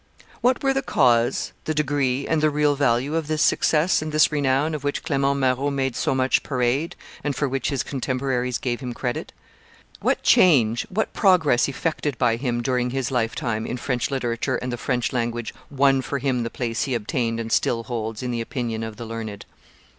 [0.41, 4.31] What were the cause, the degree, and the real value of this success and this
[4.31, 8.79] renown of which Clement Marot made so much parade, and for which his contemporaries gave
[8.79, 9.31] him credit?
[9.99, 14.77] What change, what progress effected by him, during his lifetime, in French literature and the
[14.77, 18.81] French language won for him the place he obtained and still holds in the opinion
[18.81, 19.45] of the learned?